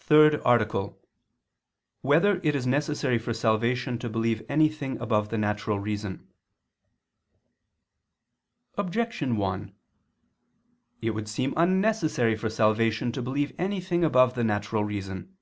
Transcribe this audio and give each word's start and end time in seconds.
_______________________THIRD 0.02 0.42
ARTICLE 0.44 0.80
[II 0.80 0.86
II, 0.86 0.90
Q. 0.90 0.98
2, 0.98 0.98
Art. 1.04 2.00
3] 2.00 2.00
Whether 2.10 2.40
It 2.42 2.56
Is 2.56 2.66
Necessary 2.66 3.16
for 3.16 3.32
Salvation 3.32 3.96
to 4.00 4.08
Believe 4.08 4.42
Anything 4.48 5.00
Above 5.00 5.28
the 5.28 5.38
Natural 5.38 5.78
Reason? 5.78 6.26
Objection 8.76 9.36
1: 9.36 9.72
It 11.00 11.10
would 11.10 11.28
seem 11.28 11.54
unnecessary 11.56 12.34
for 12.34 12.50
salvation 12.50 13.12
to 13.12 13.22
believe 13.22 13.54
anything 13.56 14.02
above 14.02 14.34
the 14.34 14.42
natural 14.42 14.82
reason. 14.82 15.36